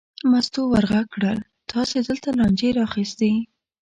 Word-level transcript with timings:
مستو 0.29 0.61
ور 0.71 0.85
غږ 0.91 1.07
کړل: 1.15 1.39
تاسې 1.71 1.97
دلته 2.07 2.29
لانجې 2.37 2.69
را 2.75 2.81
اخیستې. 2.89 3.31